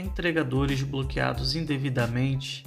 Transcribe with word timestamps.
entregadores 0.00 0.82
bloqueados 0.82 1.56
indevidamente 1.56 2.64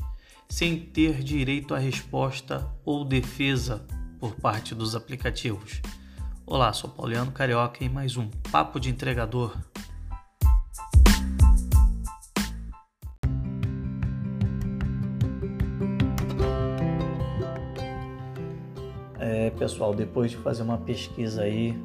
sem 0.48 0.80
ter 0.80 1.22
direito 1.24 1.76
à 1.76 1.78
resposta 1.78 2.68
ou 2.84 3.06
defesa 3.06 3.86
por 4.20 4.36
parte 4.36 4.74
dos 4.74 4.96
aplicativos. 4.96 5.80
Olá, 6.46 6.74
sou 6.74 6.90
Pauliano 6.90 7.32
Carioca 7.32 7.84
em 7.84 7.90
mais 7.90 8.18
um 8.18 8.28
Papo 8.52 8.80
de 8.80 8.90
Entregador. 8.90 9.56
É, 19.20 19.52
pessoal, 19.52 19.94
depois 19.94 20.32
de 20.32 20.38
fazer 20.38 20.64
uma 20.64 20.80
pesquisa 20.80 21.44
aí, 21.44 21.80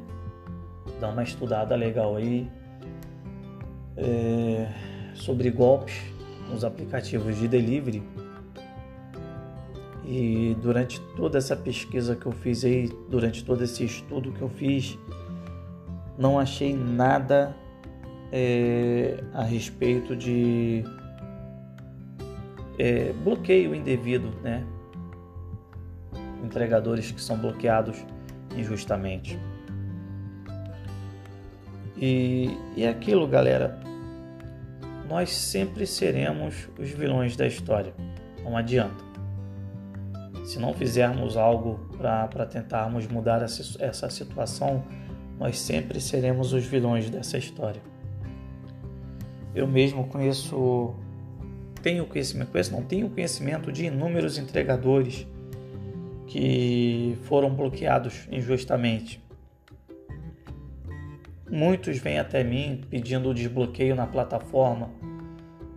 dar 0.99 1.09
uma 1.09 1.21
estudada 1.21 1.75
legal 1.75 2.15
aí, 2.15 2.49
é, 3.95 4.94
sobre 5.15 5.49
golpes 5.49 5.95
nos 6.49 6.63
aplicativos 6.63 7.37
de 7.37 7.47
delivery. 7.47 8.03
E 10.05 10.55
durante 10.61 11.01
toda 11.15 11.39
essa 11.39 11.55
pesquisa 11.55 12.15
que 12.15 12.27
eu 12.27 12.31
fiz 12.31 12.63
aí, 12.63 12.87
durante 13.09 13.43
todo 13.43 13.63
esse 13.63 13.83
estudo 13.83 14.31
que 14.31 14.41
eu 14.41 14.49
fiz, 14.49 14.99
não 16.17 16.37
achei 16.37 16.75
nada 16.75 17.55
é, 18.31 19.23
a 19.33 19.43
respeito 19.43 20.15
de 20.15 20.83
é, 22.77 23.11
bloqueio 23.23 23.73
indevido, 23.73 24.29
né? 24.43 24.63
Entregadores 26.43 27.11
que 27.11 27.19
são 27.19 27.37
bloqueados 27.37 28.05
injustamente. 28.55 29.39
E, 31.97 32.55
e 32.75 32.83
é 32.83 32.89
aquilo, 32.89 33.27
galera, 33.27 33.79
nós 35.07 35.31
sempre 35.31 35.85
seremos 35.85 36.69
os 36.79 36.89
vilões 36.89 37.35
da 37.35 37.45
história. 37.45 37.93
Não 38.43 38.57
adianta. 38.57 39.03
Se 40.43 40.59
não 40.59 40.73
fizermos 40.73 41.35
algo 41.37 41.79
para 41.97 42.45
tentarmos 42.45 43.07
mudar 43.07 43.41
essa 43.41 44.09
situação, 44.09 44.83
nós 45.39 45.59
sempre 45.59 45.99
seremos 45.99 46.53
os 46.53 46.65
vilões 46.65 47.09
dessa 47.09 47.37
história. 47.37 47.81
Eu 49.55 49.67
mesmo 49.67 50.07
conheço, 50.07 50.93
tenho 51.81 52.05
conhecimento, 52.05 52.51
conheço, 52.51 52.71
não 52.71 52.83
tenho 52.83 53.09
conhecimento 53.09 53.71
de 53.71 53.85
inúmeros 53.85 54.37
entregadores 54.37 55.25
que 56.27 57.17
foram 57.23 57.49
bloqueados 57.55 58.27
injustamente. 58.31 59.24
Muitos 61.49 61.99
vêm 61.99 62.17
até 62.17 62.43
mim 62.43 62.81
pedindo 62.89 63.29
o 63.29 63.33
desbloqueio 63.33 63.95
na 63.95 64.07
plataforma, 64.07 64.89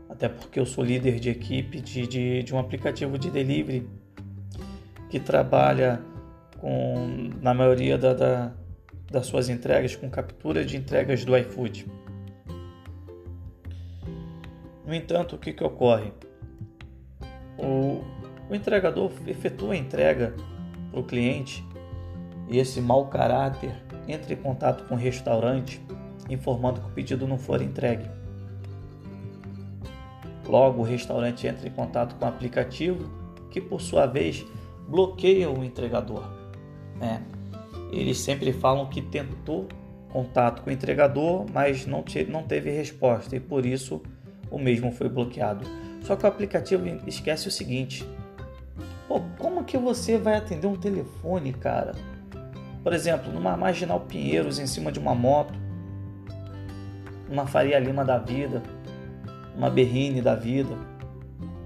até 0.09 0.29
porque 0.29 0.59
eu 0.59 0.65
sou 0.65 0.83
líder 0.83 1.21
de 1.21 1.29
equipe 1.29 1.81
de, 1.81 2.07
de, 2.07 2.43
de 2.43 2.55
um 2.55 2.59
aplicativo 2.59 3.19
de 3.19 3.31
delivery 3.31 3.87
que 5.11 5.21
trabalha 5.21 6.01
com, 6.59 7.31
na 7.41 7.53
maioria 7.53 7.99
da, 7.99 8.15
da, 8.15 8.53
das 9.11 9.27
suas 9.27 9.49
entregas 9.49 9.95
com 9.95 10.09
captura 10.09 10.65
de 10.65 10.77
entregas 10.77 11.25
do 11.25 11.37
iFood. 11.37 11.87
No 14.87 14.95
entanto, 14.95 15.37
o 15.37 15.39
que, 15.39 15.53
que 15.53 15.63
ocorre? 15.63 16.13
O, 17.59 18.03
o 18.49 18.55
entregador 18.55 19.13
efetua 19.27 19.75
a 19.75 19.77
entrega 19.77 20.35
para 20.91 21.01
o 21.01 21.05
cliente 21.05 21.63
e 22.49 22.59
esse 22.59 22.81
mau 22.81 23.07
caráter 23.09 23.88
entre 24.09 24.35
em 24.35 24.37
contato 24.37 24.85
com 24.89 24.95
o 24.95 24.99
restaurante 24.99 25.81
informando 26.29 26.81
que 26.81 26.87
o 26.87 26.91
pedido 26.91 27.27
não 27.27 27.39
for 27.39 27.63
entregue. 27.63 28.09
Logo, 30.47 30.81
o 30.81 30.85
restaurante 30.85 31.47
entra 31.47 31.69
em 31.69 31.71
contato 31.71 32.15
com 32.17 32.25
o 32.25 32.29
aplicativo, 32.29 33.11
que 33.51 33.61
por 33.61 33.81
sua 33.81 34.07
vez 34.07 34.45
bloqueia 34.89 35.51
o 35.51 35.63
entregador. 35.63 36.25
É. 37.01 37.21
Eles 37.93 38.19
sempre 38.19 38.53
falam 38.53 38.87
que 38.87 39.01
tentou 39.01 39.69
contato 40.11 40.63
com 40.63 40.71
o 40.71 40.73
entregador, 40.73 41.47
mas 41.53 41.87
não, 41.87 42.05
não 42.29 42.43
teve 42.43 42.71
resposta 42.71 43.37
e 43.37 43.41
por 43.41 43.65
isso 43.65 44.03
o 44.51 44.59
mesmo 44.59 44.91
foi 44.91 45.09
bloqueado. 45.09 45.67
Só 46.03 46.17
que 46.17 46.25
o 46.25 46.29
aplicativo 46.29 46.87
esquece 47.07 47.49
o 47.49 47.51
seguinte: 47.51 48.09
Pô, 49.07 49.21
como 49.39 49.65
que 49.65 49.77
você 49.77 50.17
vai 50.17 50.37
atender 50.37 50.67
um 50.67 50.77
telefone, 50.77 51.53
cara? 51.53 51.93
Por 52.83 52.93
exemplo, 52.93 53.33
numa 53.33 53.57
Marginal 53.57 54.01
Pinheiros 54.01 54.59
em 54.59 54.67
cima 54.67 54.91
de 54.93 54.99
uma 54.99 55.15
moto, 55.15 55.55
uma 57.29 57.47
Faria 57.47 57.79
Lima 57.79 58.05
da 58.05 58.19
vida, 58.19 58.63
uma 59.57 59.69
Berrine 59.69 60.23
da 60.23 60.35
vida, 60.35 60.75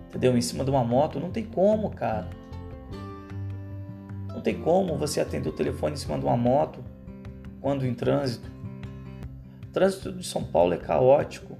entendeu? 0.08 0.36
Em 0.36 0.40
cima 0.40 0.64
de 0.64 0.70
uma 0.70 0.82
moto, 0.82 1.20
não 1.20 1.30
tem 1.30 1.44
como, 1.44 1.90
cara. 1.90 2.28
Não 4.28 4.40
tem 4.40 4.60
como 4.60 4.96
você 4.96 5.20
atender 5.20 5.48
o 5.48 5.52
telefone 5.52 5.94
em 5.94 5.98
cima 5.98 6.18
de 6.18 6.24
uma 6.24 6.36
moto 6.36 6.82
quando 7.60 7.86
em 7.86 7.94
trânsito. 7.94 8.50
O 9.68 9.72
trânsito 9.72 10.12
de 10.12 10.26
São 10.26 10.42
Paulo 10.42 10.74
é 10.74 10.78
caótico. 10.78 11.56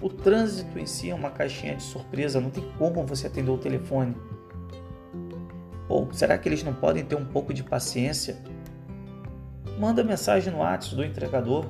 O 0.00 0.08
trânsito 0.08 0.78
em 0.78 0.86
si 0.86 1.10
é 1.10 1.14
uma 1.14 1.30
caixinha 1.30 1.76
de 1.76 1.82
surpresa, 1.82 2.40
não 2.40 2.50
tem 2.50 2.64
como 2.78 3.04
você 3.04 3.26
atender 3.26 3.50
o 3.50 3.58
telefone. 3.58 4.16
Ou 5.88 6.12
será 6.12 6.38
que 6.38 6.48
eles 6.48 6.62
não 6.62 6.72
podem 6.72 7.04
ter 7.04 7.14
um 7.14 7.24
pouco 7.24 7.52
de 7.52 7.62
paciência? 7.62 8.36
Manda 9.82 10.04
mensagem 10.04 10.52
no 10.52 10.60
WhatsApp 10.60 10.94
do 10.94 11.04
entregador. 11.04 11.66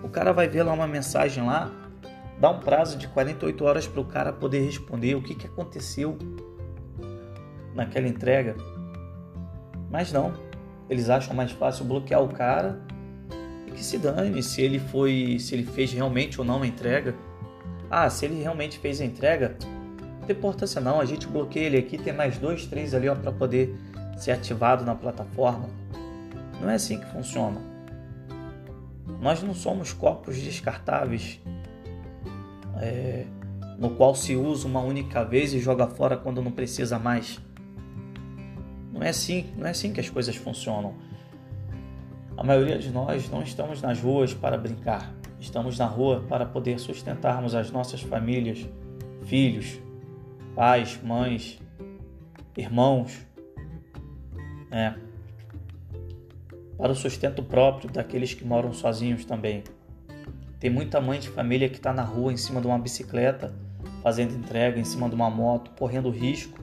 O 0.00 0.08
cara 0.08 0.32
vai 0.32 0.46
ver 0.46 0.62
lá 0.62 0.72
uma 0.72 0.86
mensagem 0.86 1.44
lá, 1.44 1.68
dá 2.38 2.48
um 2.48 2.60
prazo 2.60 2.96
de 2.96 3.08
48 3.08 3.64
horas 3.64 3.88
para 3.88 4.00
o 4.00 4.04
cara 4.04 4.32
poder 4.32 4.60
responder 4.60 5.16
o 5.16 5.20
que, 5.20 5.34
que 5.34 5.48
aconteceu 5.48 6.16
naquela 7.74 8.06
entrega. 8.06 8.54
Mas 9.90 10.12
não, 10.12 10.32
eles 10.88 11.10
acham 11.10 11.34
mais 11.34 11.50
fácil 11.50 11.84
bloquear 11.84 12.22
o 12.22 12.28
cara 12.28 12.80
e 13.66 13.72
que 13.72 13.82
se 13.82 13.98
dane 13.98 14.44
se 14.44 14.62
ele 14.62 14.78
foi, 14.78 15.38
se 15.40 15.56
ele 15.56 15.64
fez 15.64 15.92
realmente 15.92 16.40
ou 16.40 16.46
não 16.46 16.62
a 16.62 16.66
entrega. 16.68 17.16
Ah, 17.90 18.08
se 18.08 18.26
ele 18.26 18.40
realmente 18.40 18.78
fez 18.78 19.00
a 19.00 19.04
entrega, 19.04 19.56
não 20.20 20.24
tem 20.28 20.36
importância 20.36 20.80
não, 20.80 21.00
a 21.00 21.04
gente 21.04 21.26
bloqueia 21.26 21.66
ele 21.66 21.78
aqui, 21.78 21.98
tem 21.98 22.12
mais 22.12 22.38
dois, 22.38 22.64
três 22.64 22.94
ali 22.94 23.12
para 23.12 23.32
poder 23.32 23.76
ser 24.16 24.30
ativado 24.30 24.84
na 24.84 24.94
plataforma. 24.94 25.68
Não 26.60 26.70
é 26.70 26.74
assim 26.74 26.98
que 26.98 27.06
funciona. 27.06 27.60
Nós 29.20 29.42
não 29.42 29.54
somos 29.54 29.92
corpos 29.92 30.36
descartáveis 30.36 31.40
é, 32.80 33.26
no 33.78 33.90
qual 33.90 34.14
se 34.14 34.36
usa 34.36 34.66
uma 34.66 34.80
única 34.80 35.24
vez 35.24 35.52
e 35.52 35.60
joga 35.60 35.86
fora 35.86 36.16
quando 36.16 36.42
não 36.42 36.52
precisa 36.52 36.98
mais. 36.98 37.40
Não 38.92 39.02
é 39.02 39.10
assim, 39.10 39.52
não 39.56 39.66
é 39.66 39.70
assim 39.70 39.92
que 39.92 40.00
as 40.00 40.08
coisas 40.08 40.36
funcionam. 40.36 40.94
A 42.36 42.42
maioria 42.42 42.78
de 42.78 42.90
nós 42.90 43.30
não 43.30 43.42
estamos 43.42 43.80
nas 43.80 44.00
ruas 44.00 44.34
para 44.34 44.56
brincar. 44.58 45.14
Estamos 45.38 45.78
na 45.78 45.86
rua 45.86 46.24
para 46.28 46.46
poder 46.46 46.78
sustentarmos 46.78 47.54
as 47.54 47.70
nossas 47.70 48.00
famílias, 48.00 48.66
filhos, 49.24 49.78
pais, 50.54 50.98
mães, 51.02 51.60
irmãos, 52.56 53.26
né? 54.70 54.98
Para 56.76 56.92
o 56.92 56.94
sustento 56.94 57.42
próprio 57.42 57.90
daqueles 57.90 58.34
que 58.34 58.44
moram 58.44 58.72
sozinhos 58.72 59.24
também. 59.24 59.64
Tem 60.58 60.70
muita 60.70 61.00
mãe 61.00 61.18
de 61.18 61.28
família 61.28 61.68
que 61.68 61.76
está 61.76 61.92
na 61.92 62.02
rua 62.02 62.32
em 62.32 62.36
cima 62.36 62.60
de 62.60 62.66
uma 62.66 62.78
bicicleta, 62.78 63.54
fazendo 64.02 64.34
entrega 64.34 64.78
em 64.78 64.84
cima 64.84 65.08
de 65.08 65.14
uma 65.14 65.30
moto, 65.30 65.70
correndo 65.78 66.10
risco, 66.10 66.58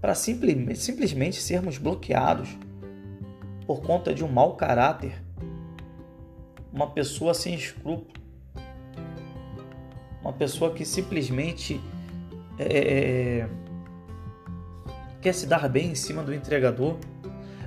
para 0.00 0.14
simplesmente, 0.14 1.40
sermos 1.40 1.78
bloqueados 1.78 2.56
por 3.66 3.82
conta 3.82 4.14
de 4.14 4.24
um 4.24 4.28
mau 4.28 4.54
caráter, 4.54 5.20
uma 6.72 6.88
pessoa 6.88 7.34
sem 7.34 7.54
escrúpulo, 7.54 8.14
uma 10.20 10.32
pessoa 10.32 10.72
que 10.72 10.84
simplesmente 10.84 11.80
é, 12.58 12.64
é, 12.64 13.38
é 13.40 13.48
quer 15.20 15.32
se 15.32 15.46
dar 15.46 15.68
bem 15.68 15.90
em 15.90 15.94
cima 15.96 16.22
do 16.22 16.32
entregador. 16.32 16.96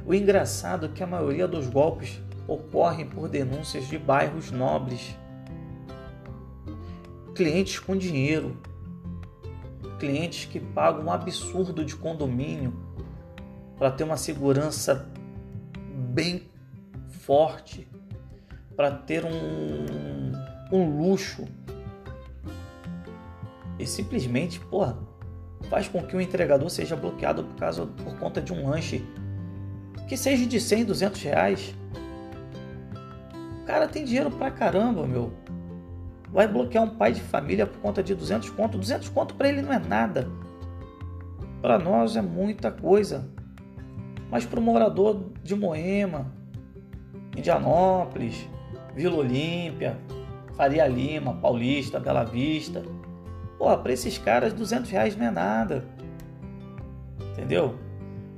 O 0.10 0.14
engraçado 0.16 0.88
é 0.88 0.90
que 0.90 1.04
a 1.04 1.06
maioria 1.06 1.48
dos 1.48 1.68
golpes 1.68 2.20
ocorrem 2.48 3.08
por 3.08 3.30
denúncias 3.30 3.88
de 3.88 3.96
bairros 4.00 4.50
nobres. 4.50 5.16
Clientes 7.36 7.78
com 7.78 7.96
dinheiro, 7.96 8.58
clientes 10.00 10.46
que 10.46 10.60
pagam 10.60 11.04
um 11.04 11.12
absurdo 11.12 11.86
de 11.86 11.96
condomínio 11.96 12.74
para 13.78 13.92
ter 13.92 14.04
uma 14.04 14.18
segurança 14.18 15.08
bem 16.12 16.50
forte, 17.08 17.88
para 18.76 18.90
ter 18.90 19.24
um, 19.24 20.76
um 20.76 20.98
luxo. 20.98 21.46
E 23.78 23.86
simplesmente, 23.86 24.60
porra, 24.60 24.98
faz 25.70 25.88
com 25.88 26.02
que 26.02 26.16
o 26.16 26.20
entregador 26.20 26.68
seja 26.72 26.96
bloqueado 26.96 27.44
por, 27.44 27.56
causa, 27.58 27.86
por 27.86 28.18
conta 28.18 28.42
de 28.42 28.52
um 28.52 28.68
lanche 28.68 29.06
que 30.10 30.18
seja 30.18 30.44
de 30.48 30.60
100, 30.60 30.86
200 30.86 31.22
reais. 31.22 31.76
O 33.62 33.66
cara 33.66 33.88
tem 33.88 34.04
dinheiro 34.04 34.32
pra 34.32 34.50
caramba, 34.50 35.06
meu. 35.06 35.32
Vai 36.34 36.48
bloquear 36.48 36.84
um 36.84 36.90
pai 36.90 37.14
de 37.14 37.22
família 37.22 37.68
por 37.68 37.80
conta 37.80 38.02
de 38.02 38.16
200 38.16 38.50
conto? 38.50 38.80
200 38.80 39.08
conto 39.10 39.36
para 39.36 39.50
ele 39.50 39.62
não 39.62 39.72
é 39.72 39.78
nada. 39.78 40.28
Para 41.62 41.78
nós 41.78 42.16
é 42.16 42.24
muita 42.24 42.72
coisa. 42.72 43.30
Mas 44.32 44.48
para 44.48 44.60
o 44.60 44.64
morador 44.64 45.26
de 45.44 45.56
Moema, 45.56 46.34
Indianópolis, 47.38 48.50
Vila 48.96 49.18
Olímpia, 49.18 49.96
Faria 50.56 50.88
Lima, 50.88 51.36
Paulista, 51.36 52.00
Bela 52.00 52.24
Vista, 52.24 52.84
pô, 53.60 53.78
para 53.78 53.94
esses 53.94 54.18
caras 54.18 54.54
200 54.54 54.90
reais 54.90 55.16
não 55.16 55.28
é 55.28 55.32
nada. 55.32 55.86
Entendeu? 57.32 57.76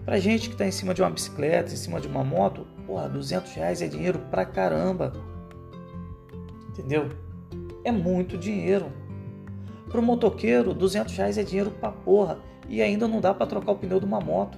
Pra 0.06 0.20
gente 0.20 0.48
que 0.48 0.56
está 0.56 0.66
em 0.66 0.72
cima 0.72 0.94
de 0.94 1.02
uma 1.02 1.12
bicicleta, 1.12 1.72
em 1.72 1.78
cima 1.78 2.02
de 2.02 2.08
uma 2.08 2.24
moto, 2.24 2.66
porra, 2.88 3.08
200 3.08 3.54
reais 3.54 3.82
é 3.82 3.88
dinheiro 3.88 4.20
pra 4.32 4.46
caramba. 4.46 5.14
Entendeu? 6.70 7.10
É 7.84 7.92
muito 7.92 8.38
dinheiro. 8.38 8.92
Pro 9.90 10.02
motoqueiro, 10.02 10.74
200 10.74 11.16
reais 11.16 11.38
é 11.38 11.44
dinheiro 11.44 11.72
pra 11.72 11.92
porra. 11.92 12.40
E 12.68 12.82
ainda 12.82 13.08
não 13.08 13.22
dá 13.22 13.34
para 13.34 13.46
trocar 13.46 13.74
o 13.74 13.76
pneu 13.76 14.00
de 14.00 14.06
uma 14.06 14.20
moto. 14.20 14.58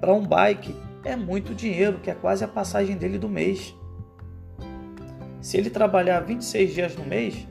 Para 0.00 0.14
um 0.14 0.24
bike, 0.24 0.74
é 1.04 1.16
muito 1.16 1.54
dinheiro, 1.54 1.98
que 1.98 2.10
é 2.10 2.14
quase 2.14 2.44
a 2.44 2.48
passagem 2.48 2.96
dele 2.96 3.18
do 3.18 3.28
mês. 3.28 3.74
Se 5.40 5.56
ele 5.56 5.70
trabalhar 5.70 6.20
26 6.20 6.74
dias 6.74 6.96
no 6.96 7.04
mês, 7.04 7.46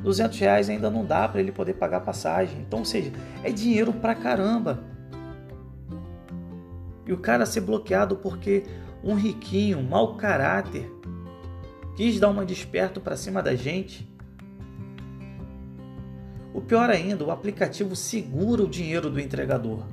200 0.00 0.38
reais 0.38 0.70
ainda 0.70 0.90
não 0.90 1.04
dá 1.04 1.28
para 1.28 1.40
ele 1.40 1.52
poder 1.52 1.74
pagar 1.74 1.98
a 1.98 2.00
passagem. 2.00 2.60
Então, 2.60 2.80
ou 2.80 2.84
seja, 2.84 3.12
é 3.42 3.50
dinheiro 3.50 3.92
pra 3.92 4.14
caramba. 4.14 4.91
E 7.06 7.12
o 7.12 7.18
cara 7.18 7.46
ser 7.46 7.60
bloqueado 7.62 8.16
porque 8.16 8.64
um 9.02 9.14
riquinho, 9.14 9.82
mau 9.82 10.16
caráter, 10.16 10.90
quis 11.96 12.20
dar 12.20 12.28
uma 12.28 12.44
desperto 12.44 13.00
para 13.00 13.16
cima 13.16 13.42
da 13.42 13.54
gente. 13.54 14.08
O 16.54 16.60
pior 16.60 16.90
ainda, 16.90 17.24
o 17.24 17.30
aplicativo 17.30 17.96
segura 17.96 18.62
o 18.62 18.68
dinheiro 18.68 19.10
do 19.10 19.18
entregador. 19.18 19.84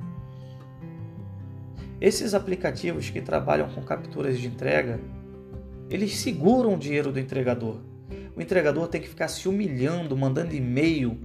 Esses 2.00 2.32
aplicativos 2.32 3.10
que 3.10 3.20
trabalham 3.20 3.68
com 3.70 3.82
capturas 3.82 4.38
de 4.38 4.46
entrega, 4.46 5.00
eles 5.90 6.16
seguram 6.16 6.74
o 6.74 6.78
dinheiro 6.78 7.10
do 7.10 7.18
entregador. 7.18 7.78
O 8.36 8.40
entregador 8.40 8.88
tem 8.88 9.00
que 9.00 9.08
ficar 9.08 9.28
se 9.28 9.48
humilhando, 9.48 10.16
mandando 10.16 10.54
e-mail 10.54 11.18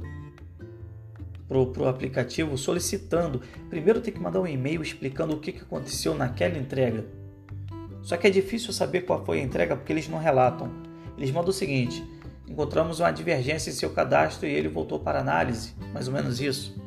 pro, 1.47 1.67
pro 1.67 1.87
aplicativo 1.87 2.57
solicitando. 2.57 3.41
Primeiro 3.69 4.01
tem 4.01 4.13
que 4.13 4.19
mandar 4.19 4.41
um 4.41 4.47
e-mail 4.47 4.81
explicando 4.81 5.35
o 5.35 5.39
que, 5.39 5.51
que 5.51 5.61
aconteceu 5.61 6.15
naquela 6.15 6.57
entrega. 6.57 7.05
Só 8.01 8.17
que 8.17 8.27
é 8.27 8.29
difícil 8.29 8.71
saber 8.71 9.01
qual 9.01 9.25
foi 9.25 9.39
a 9.39 9.43
entrega 9.43 9.75
porque 9.75 9.91
eles 9.91 10.07
não 10.07 10.19
relatam. 10.19 10.69
Eles 11.17 11.31
mandam 11.31 11.49
o 11.49 11.53
seguinte: 11.53 12.03
encontramos 12.47 12.99
uma 12.99 13.11
divergência 13.11 13.69
em 13.69 13.73
seu 13.73 13.89
cadastro 13.91 14.47
e 14.47 14.53
ele 14.53 14.67
voltou 14.67 14.99
para 14.99 15.19
análise. 15.19 15.73
Mais 15.93 16.07
ou 16.07 16.13
menos 16.13 16.39
isso. 16.39 16.79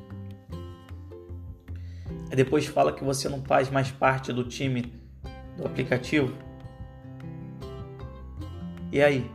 E 2.31 2.37
depois 2.37 2.67
fala 2.67 2.93
que 2.93 3.03
você 3.03 3.29
não 3.29 3.43
faz 3.43 3.71
mais 3.71 3.91
parte 3.91 4.33
do 4.33 4.45
time 4.45 4.93
do 5.57 5.67
aplicativo. 5.67 6.33
E 8.93 9.03
aí? 9.03 9.29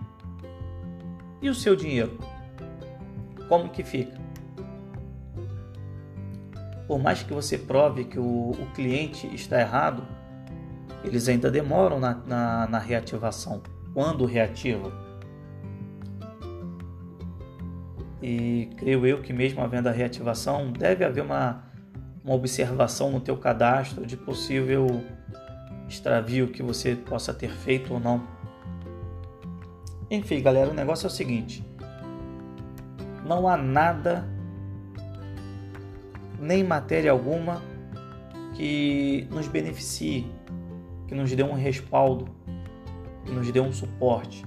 E 1.41 1.49
o 1.49 1.55
seu 1.55 1.75
dinheiro? 1.75 2.17
Como 3.49 3.69
que 3.69 3.83
fica? 3.83 4.22
Por 6.87 6.99
mais 6.99 7.23
que 7.23 7.33
você 7.33 7.57
prove 7.57 8.05
que 8.05 8.19
o, 8.19 8.51
o 8.51 8.65
cliente 8.73 9.27
está 9.33 9.59
errado, 9.59 10.03
eles 11.03 11.27
ainda 11.27 11.51
demoram 11.51 11.99
na, 11.99 12.15
na, 12.25 12.67
na 12.67 12.79
reativação. 12.79 13.61
Quando 13.93 14.25
reativa? 14.25 14.91
E 18.21 18.69
creio 18.77 19.05
eu 19.05 19.21
que 19.21 19.33
mesmo 19.33 19.61
havendo 19.61 19.89
a 19.89 19.91
reativação, 19.91 20.71
deve 20.71 21.03
haver 21.03 21.23
uma, 21.23 21.63
uma 22.23 22.33
observação 22.33 23.11
no 23.11 23.19
teu 23.19 23.35
cadastro 23.37 24.05
de 24.05 24.15
possível 24.15 24.87
extravio 25.87 26.47
que 26.47 26.63
você 26.63 26.95
possa 26.95 27.33
ter 27.33 27.51
feito 27.51 27.93
ou 27.93 27.99
não. 27.99 28.25
Enfim, 30.09 30.41
galera, 30.41 30.69
o 30.69 30.73
negócio 30.73 31.05
é 31.05 31.07
o 31.07 31.11
seguinte: 31.11 31.65
não 33.25 33.47
há 33.47 33.57
nada 33.57 34.25
nem 36.43 36.63
matéria 36.63 37.11
alguma 37.11 37.61
que 38.53 39.27
nos 39.31 39.47
beneficie, 39.47 40.29
que 41.07 41.15
nos 41.15 41.33
dê 41.33 41.43
um 41.43 41.53
respaldo, 41.53 42.29
que 43.25 43.31
nos 43.31 43.49
dê 43.51 43.59
um 43.59 43.71
suporte. 43.71 44.43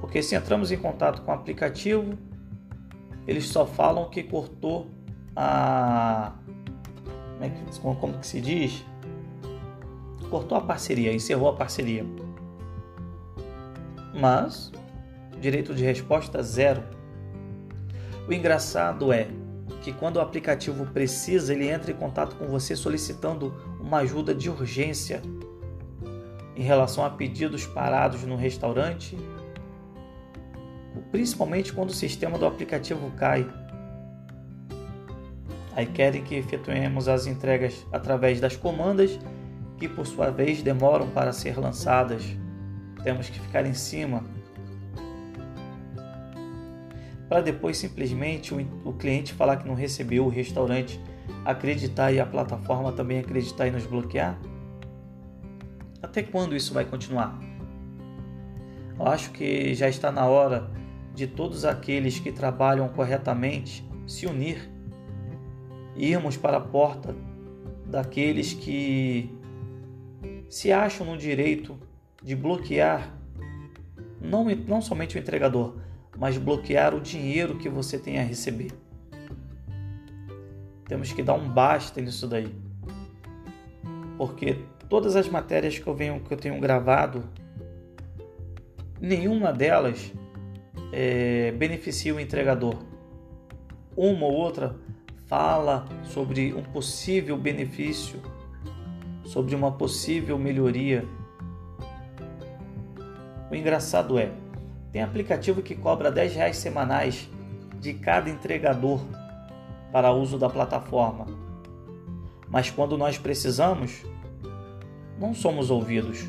Porque 0.00 0.22
se 0.22 0.34
entramos 0.34 0.70
em 0.70 0.76
contato 0.76 1.22
com 1.22 1.30
o 1.30 1.34
aplicativo, 1.34 2.16
eles 3.26 3.46
só 3.48 3.66
falam 3.66 4.08
que 4.08 4.22
cortou 4.22 4.88
a. 5.34 6.34
Como, 7.32 7.44
é 7.44 7.48
que, 7.48 7.80
como 7.80 8.18
que 8.18 8.26
se 8.26 8.40
diz? 8.40 8.84
Cortou 10.30 10.58
a 10.58 10.60
parceria, 10.60 11.12
encerrou 11.12 11.48
a 11.48 11.54
parceria. 11.54 12.04
Mas, 14.14 14.70
direito 15.40 15.74
de 15.74 15.84
resposta 15.84 16.42
zero. 16.42 16.82
O 18.28 18.32
engraçado 18.32 19.12
é 19.12 19.28
que 19.86 19.92
quando 19.92 20.16
o 20.16 20.20
aplicativo 20.20 20.84
precisa, 20.86 21.52
ele 21.52 21.68
entra 21.68 21.92
em 21.92 21.94
contato 21.94 22.34
com 22.34 22.46
você 22.46 22.74
solicitando 22.74 23.54
uma 23.78 23.98
ajuda 23.98 24.34
de 24.34 24.50
urgência 24.50 25.22
em 26.56 26.62
relação 26.64 27.04
a 27.04 27.10
pedidos 27.10 27.66
parados 27.66 28.24
no 28.24 28.34
restaurante, 28.34 29.16
principalmente 31.12 31.72
quando 31.72 31.90
o 31.90 31.94
sistema 31.94 32.36
do 32.36 32.44
aplicativo 32.44 33.12
cai. 33.12 33.48
Aí 35.76 35.86
querem 35.86 36.24
que 36.24 36.34
efetuemos 36.34 37.06
as 37.06 37.28
entregas 37.28 37.86
através 37.92 38.40
das 38.40 38.56
comandas, 38.56 39.16
que 39.78 39.88
por 39.88 40.04
sua 40.04 40.32
vez 40.32 40.64
demoram 40.64 41.08
para 41.10 41.32
ser 41.32 41.60
lançadas. 41.60 42.24
Temos 43.04 43.30
que 43.30 43.38
ficar 43.38 43.64
em 43.64 43.74
cima 43.74 44.24
para 47.28 47.40
depois 47.40 47.76
simplesmente 47.76 48.54
o, 48.54 48.92
cliente 48.92 49.32
falar 49.32 49.56
que 49.56 49.66
não 49.66 49.74
recebeu 49.74 50.24
o 50.24 50.28
restaurante, 50.28 51.00
acreditar 51.44 52.12
e 52.12 52.20
a 52.20 52.26
plataforma 52.26 52.92
também 52.92 53.18
acreditar 53.18 53.66
e 53.66 53.70
nos 53.70 53.86
bloquear? 53.86 54.38
Até 56.02 56.22
quando 56.22 56.54
isso 56.54 56.72
vai 56.72 56.84
continuar? 56.84 57.38
Eu 58.98 59.06
acho 59.06 59.30
que 59.30 59.74
já 59.74 59.88
está 59.88 60.10
na 60.10 60.26
hora 60.26 60.70
de 61.14 61.26
todos 61.26 61.64
aqueles 61.64 62.18
que 62.18 62.30
trabalham 62.30 62.88
corretamente 62.88 63.86
se 64.06 64.26
unir 64.26 64.70
irmos 65.96 66.36
para 66.36 66.58
a 66.58 66.60
porta 66.60 67.14
daqueles 67.86 68.52
que 68.52 69.30
se 70.48 70.72
acham 70.72 71.06
no 71.06 71.16
direito 71.16 71.78
de 72.22 72.34
bloquear 72.34 73.14
não, 74.20 74.44
não 74.44 74.80
somente 74.80 75.16
o 75.16 75.18
entregador, 75.18 75.76
mas 76.18 76.38
bloquear 76.38 76.94
o 76.94 77.00
dinheiro 77.00 77.56
que 77.56 77.68
você 77.68 77.98
tem 77.98 78.18
a 78.18 78.22
receber. 78.22 78.70
Temos 80.86 81.12
que 81.12 81.22
dar 81.22 81.34
um 81.34 81.48
basta 81.48 82.00
nisso 82.00 82.26
daí. 82.26 82.54
Porque 84.16 84.56
todas 84.88 85.16
as 85.16 85.28
matérias 85.28 85.78
que 85.78 85.86
eu 85.86 85.94
venho 85.94 86.20
que 86.20 86.32
eu 86.32 86.38
tenho 86.38 86.58
gravado, 86.60 87.24
nenhuma 89.00 89.52
delas 89.52 90.12
é, 90.92 91.52
beneficia 91.52 92.14
o 92.14 92.20
entregador. 92.20 92.76
Uma 93.96 94.26
ou 94.26 94.32
outra 94.32 94.76
fala 95.26 95.86
sobre 96.04 96.54
um 96.54 96.62
possível 96.62 97.36
benefício, 97.36 98.20
sobre 99.24 99.54
uma 99.54 99.72
possível 99.72 100.38
melhoria. 100.38 101.04
O 103.50 103.54
engraçado 103.54 104.18
é, 104.18 104.32
tem 104.92 105.02
aplicativo 105.02 105.62
que 105.62 105.74
cobra 105.74 106.10
10 106.10 106.34
reais 106.34 106.56
semanais 106.56 107.28
de 107.80 107.94
cada 107.94 108.30
entregador 108.30 109.00
para 109.92 110.12
uso 110.12 110.38
da 110.38 110.48
plataforma. 110.48 111.26
Mas 112.48 112.70
quando 112.70 112.96
nós 112.96 113.18
precisamos, 113.18 114.04
não 115.18 115.34
somos 115.34 115.70
ouvidos, 115.70 116.26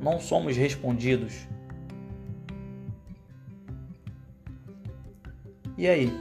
não 0.00 0.18
somos 0.18 0.56
respondidos. 0.56 1.46
E 5.78 5.86
aí? 5.86 6.12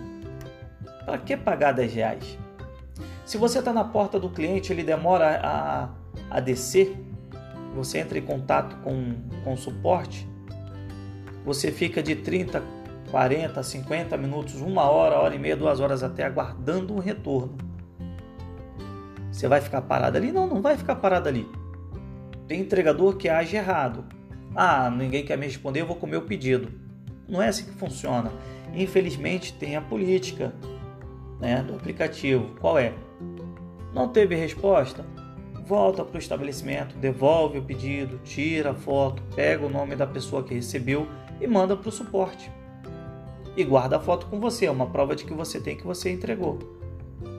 Para 1.05 1.17
que 1.17 1.35
pagar 1.35 1.71
10 1.73 1.93
reais? 1.93 2.37
Se 3.25 3.37
você 3.37 3.59
está 3.59 3.73
na 3.73 3.83
porta 3.83 4.19
do 4.19 4.29
cliente, 4.29 4.71
ele 4.71 4.83
demora 4.83 5.41
a, 5.43 5.89
a 6.29 6.39
descer, 6.39 6.95
você 7.75 7.99
entra 7.99 8.17
em 8.17 8.21
contato 8.21 8.75
com, 8.77 9.15
com 9.43 9.53
o 9.53 9.57
suporte, 9.57 10.28
você 11.45 11.71
fica 11.71 12.01
de 12.01 12.15
30, 12.15 12.61
40, 13.11 13.61
50 13.61 14.17
minutos, 14.17 14.55
uma 14.61 14.83
hora, 14.83 15.15
hora 15.17 15.35
e 15.35 15.39
meia, 15.39 15.55
duas 15.55 15.79
horas 15.79 16.03
até 16.03 16.23
aguardando 16.23 16.93
um 16.93 16.99
retorno. 16.99 17.57
Você 19.31 19.47
vai 19.47 19.61
ficar 19.61 19.81
parado 19.81 20.17
ali? 20.17 20.31
Não, 20.31 20.47
não 20.47 20.61
vai 20.61 20.77
ficar 20.77 20.95
parado 20.95 21.29
ali. 21.29 21.47
Tem 22.47 22.61
entregador 22.61 23.15
que 23.15 23.29
age 23.29 23.55
errado. 23.55 24.05
Ah, 24.55 24.89
ninguém 24.89 25.23
quer 25.23 25.37
me 25.37 25.45
responder, 25.45 25.81
eu 25.81 25.87
vou 25.87 25.95
comer 25.95 26.17
o 26.17 26.23
pedido. 26.23 26.71
Não 27.27 27.41
é 27.41 27.47
assim 27.47 27.65
que 27.65 27.71
funciona. 27.71 28.31
Infelizmente 28.73 29.53
tem 29.53 29.75
a 29.75 29.81
política 29.81 30.53
né, 31.39 31.61
do 31.61 31.75
aplicativo. 31.75 32.55
Qual 32.59 32.77
é? 32.77 32.93
Não 33.93 34.09
teve 34.09 34.35
resposta? 34.35 35.05
Volta 35.65 36.03
para 36.03 36.15
o 36.15 36.19
estabelecimento, 36.19 36.97
devolve 36.97 37.59
o 37.59 37.63
pedido, 37.63 38.19
tira 38.23 38.71
a 38.71 38.73
foto, 38.73 39.21
pega 39.35 39.63
o 39.63 39.69
nome 39.69 39.95
da 39.95 40.07
pessoa 40.07 40.43
que 40.43 40.55
recebeu 40.55 41.07
e 41.39 41.47
manda 41.47 41.75
para 41.75 41.89
o 41.89 41.91
suporte. 41.91 42.51
E 43.55 43.63
guarda 43.63 43.97
a 43.97 43.99
foto 43.99 44.27
com 44.27 44.39
você, 44.39 44.65
é 44.65 44.71
uma 44.71 44.87
prova 44.87 45.15
de 45.15 45.25
que 45.25 45.33
você 45.33 45.59
tem 45.59 45.75
que 45.75 45.85
você 45.85 46.11
entregou. 46.11 46.59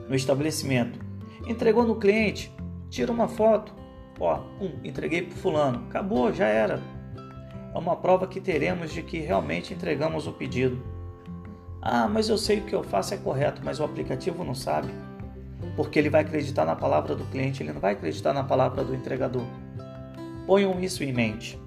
No 0.07 0.15
estabelecimento, 0.15 0.99
entregou 1.47 1.83
no 1.83 1.95
cliente, 1.95 2.51
tira 2.89 3.11
uma 3.11 3.27
foto, 3.27 3.73
ó, 4.19 4.37
pum, 4.59 4.71
entreguei 4.83 5.23
para 5.23 5.35
fulano, 5.37 5.85
acabou, 5.89 6.31
já 6.31 6.47
era. 6.47 6.81
É 7.73 7.77
uma 7.77 7.95
prova 7.95 8.27
que 8.27 8.41
teremos 8.41 8.91
de 8.91 9.01
que 9.01 9.19
realmente 9.19 9.73
entregamos 9.73 10.27
o 10.27 10.33
pedido. 10.33 10.81
Ah, 11.81 12.07
mas 12.07 12.29
eu 12.29 12.37
sei 12.37 12.57
que 12.57 12.63
o 12.63 12.65
que 12.67 12.75
eu 12.75 12.83
faço 12.83 13.13
é 13.13 13.17
correto, 13.17 13.61
mas 13.63 13.79
o 13.79 13.83
aplicativo 13.83 14.43
não 14.43 14.53
sabe. 14.53 14.89
Porque 15.75 15.97
ele 15.97 16.09
vai 16.09 16.21
acreditar 16.21 16.65
na 16.65 16.75
palavra 16.75 17.15
do 17.15 17.23
cliente, 17.25 17.63
ele 17.63 17.71
não 17.71 17.79
vai 17.79 17.93
acreditar 17.93 18.33
na 18.33 18.43
palavra 18.43 18.83
do 18.83 18.93
entregador. 18.93 19.45
Ponham 20.45 20.79
isso 20.79 21.03
em 21.03 21.13
mente. 21.13 21.59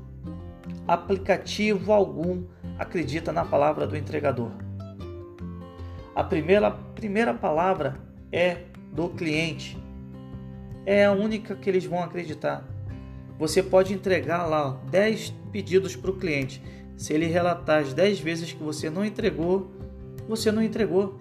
Aplicativo 0.87 1.93
algum 1.93 2.45
acredita 2.79 3.33
na 3.33 3.45
palavra 3.45 3.87
do 3.87 3.97
entregador. 3.97 4.51
A 6.15 6.23
primeira, 6.23 6.71
primeira 6.71 7.33
palavra 7.33 7.99
é 8.31 8.65
do 8.93 9.09
cliente. 9.09 9.79
É 10.85 11.07
a 11.07 11.13
única 11.13 11.57
que 11.57 11.71
eles 11.71 11.87
vão 11.87 12.03
acreditar. 12.03 12.69
Você 13.39 13.63
pode 13.63 13.95
entregar 13.95 14.47
lá 14.47 14.79
10 14.91 15.31
pedidos 15.51 15.97
para 15.97 16.11
o 16.11 16.17
cliente. 16.17 16.63
Se 16.97 17.13
ele 17.13 17.27
relatar 17.27 17.81
as 17.81 17.93
10 17.93 18.21
vezes 18.21 18.53
que 18.53 18.63
você 18.63 18.91
não 18.91 19.05
entregou, 19.05 19.73
você 20.29 20.53
não 20.53 20.63
entregou. 20.63 21.19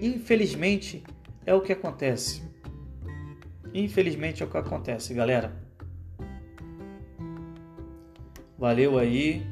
Infelizmente, 0.00 1.02
é 1.44 1.54
o 1.54 1.60
que 1.60 1.72
acontece. 1.72 2.42
Infelizmente 3.72 4.42
é 4.42 4.46
o 4.46 4.48
que 4.48 4.58
acontece, 4.58 5.14
galera. 5.14 5.65
Valeu 8.58 8.98
aí. 8.98 9.46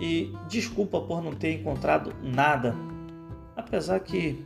E 0.00 0.32
desculpa 0.48 1.00
por 1.00 1.22
não 1.22 1.32
ter 1.32 1.52
encontrado 1.52 2.14
nada. 2.22 2.74
Apesar 3.56 4.00
que 4.00 4.44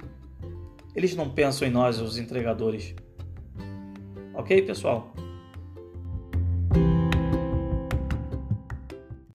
eles 0.94 1.14
não 1.14 1.30
pensam 1.30 1.66
em 1.66 1.70
nós, 1.70 2.00
os 2.00 2.18
entregadores. 2.18 2.94
Ok, 4.34 4.62
pessoal? 4.62 5.12